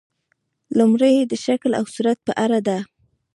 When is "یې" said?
1.17-1.23